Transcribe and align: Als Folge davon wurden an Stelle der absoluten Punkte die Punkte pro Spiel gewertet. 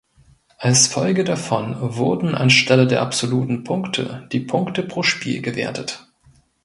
Als 0.57 0.87
Folge 0.87 1.23
davon 1.23 1.75
wurden 1.95 2.33
an 2.33 2.49
Stelle 2.49 2.87
der 2.87 3.03
absoluten 3.03 3.63
Punkte 3.63 4.27
die 4.31 4.39
Punkte 4.39 4.81
pro 4.81 5.03
Spiel 5.03 5.43
gewertet. 5.43 6.11